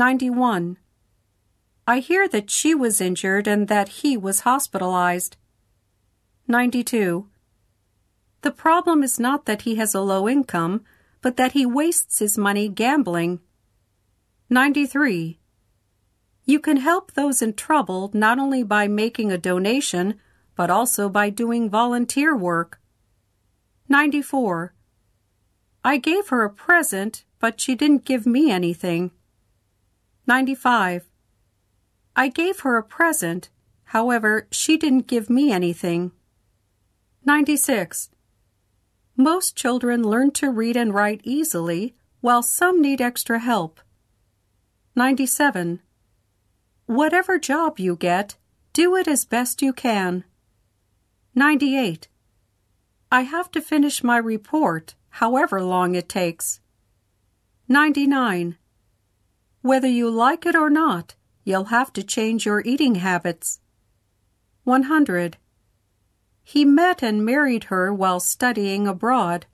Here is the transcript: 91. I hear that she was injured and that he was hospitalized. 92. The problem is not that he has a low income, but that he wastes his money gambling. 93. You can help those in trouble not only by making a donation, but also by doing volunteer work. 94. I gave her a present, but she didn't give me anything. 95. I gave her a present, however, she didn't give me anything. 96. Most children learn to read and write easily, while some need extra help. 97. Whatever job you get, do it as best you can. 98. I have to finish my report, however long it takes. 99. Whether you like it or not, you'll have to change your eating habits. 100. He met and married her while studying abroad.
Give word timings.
91. 0.00 0.78
I 1.86 1.98
hear 1.98 2.26
that 2.26 2.48
she 2.48 2.74
was 2.74 3.02
injured 3.02 3.46
and 3.46 3.68
that 3.68 4.00
he 4.00 4.16
was 4.16 4.48
hospitalized. 4.48 5.36
92. 6.48 7.28
The 8.40 8.50
problem 8.50 9.02
is 9.02 9.20
not 9.20 9.44
that 9.44 9.62
he 9.62 9.74
has 9.74 9.94
a 9.94 10.00
low 10.00 10.26
income, 10.26 10.84
but 11.20 11.36
that 11.36 11.52
he 11.52 11.66
wastes 11.66 12.20
his 12.20 12.38
money 12.38 12.66
gambling. 12.66 13.40
93. 14.48 15.38
You 16.46 16.60
can 16.60 16.78
help 16.78 17.12
those 17.12 17.42
in 17.42 17.52
trouble 17.52 18.10
not 18.14 18.38
only 18.38 18.62
by 18.62 18.88
making 18.88 19.30
a 19.30 19.36
donation, 19.36 20.18
but 20.56 20.70
also 20.70 21.10
by 21.10 21.28
doing 21.28 21.68
volunteer 21.68 22.34
work. 22.34 22.80
94. 23.90 24.72
I 25.84 25.98
gave 25.98 26.28
her 26.28 26.42
a 26.42 26.48
present, 26.48 27.26
but 27.38 27.60
she 27.60 27.74
didn't 27.74 28.06
give 28.06 28.24
me 28.24 28.50
anything. 28.50 29.10
95. 30.30 31.08
I 32.14 32.28
gave 32.28 32.60
her 32.60 32.76
a 32.76 32.84
present, 32.84 33.50
however, 33.86 34.46
she 34.52 34.76
didn't 34.76 35.08
give 35.08 35.28
me 35.28 35.50
anything. 35.50 36.12
96. 37.24 38.10
Most 39.16 39.56
children 39.56 40.04
learn 40.04 40.30
to 40.38 40.48
read 40.48 40.76
and 40.76 40.94
write 40.94 41.20
easily, 41.24 41.96
while 42.20 42.44
some 42.44 42.80
need 42.80 43.00
extra 43.00 43.40
help. 43.40 43.80
97. 44.94 45.80
Whatever 46.86 47.36
job 47.36 47.80
you 47.80 47.96
get, 47.96 48.36
do 48.72 48.94
it 48.94 49.08
as 49.08 49.24
best 49.24 49.60
you 49.60 49.72
can. 49.72 50.22
98. 51.34 52.06
I 53.10 53.22
have 53.22 53.50
to 53.50 53.60
finish 53.60 54.04
my 54.04 54.18
report, 54.18 54.94
however 55.08 55.60
long 55.60 55.96
it 55.96 56.08
takes. 56.08 56.60
99. 57.66 58.58
Whether 59.62 59.88
you 59.88 60.08
like 60.10 60.46
it 60.46 60.56
or 60.56 60.70
not, 60.70 61.14
you'll 61.44 61.64
have 61.64 61.92
to 61.92 62.02
change 62.02 62.46
your 62.46 62.62
eating 62.64 62.96
habits. 62.96 63.60
100. 64.64 65.36
He 66.42 66.64
met 66.64 67.02
and 67.02 67.24
married 67.24 67.64
her 67.64 67.92
while 67.92 68.20
studying 68.20 68.86
abroad. 68.86 69.46